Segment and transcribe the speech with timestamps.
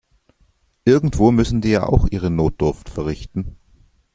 [0.83, 3.55] Irgendwo müssen die ja auch ihre Notdurft verrichten.